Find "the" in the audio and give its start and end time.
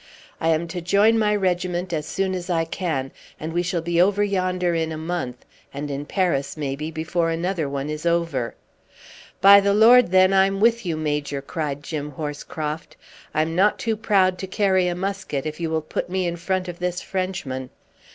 9.59-9.75